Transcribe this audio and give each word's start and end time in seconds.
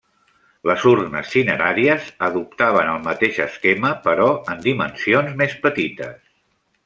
Les 0.69 0.85
urnes 0.91 1.27
cineràries 1.33 2.07
adoptaven 2.29 2.89
el 2.95 3.05
mateix 3.09 3.37
esquema, 3.47 3.93
però 4.07 4.27
en 4.55 4.65
dimensions 4.65 5.37
més 5.43 5.57
petites. 5.69 6.19